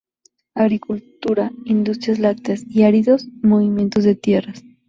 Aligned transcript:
Agricultura, 0.55 1.51
industrias 1.63 2.17
lácteas 2.17 2.63
y 2.65 2.79
de 2.79 2.85
áridos 2.85 3.25
y 3.27 3.45
movimientos 3.45 4.03
de 4.03 4.15
tierras. 4.15 4.63